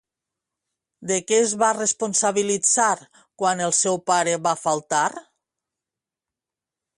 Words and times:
De 1.09 1.17
què 1.31 1.37
es 1.41 1.51
va 1.63 1.67
responsabilitzar 1.77 2.89
quan 3.43 3.61
el 3.67 3.75
seu 3.81 4.01
pare 4.09 4.35
va 4.49 4.55
faltar? 4.63 5.05